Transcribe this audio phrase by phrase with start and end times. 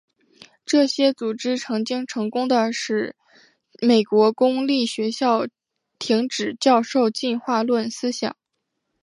[0.65, 3.15] 这些组织曾经成功地使
[3.79, 5.45] 美国公立学校
[5.99, 8.35] 停止教授进化论思想。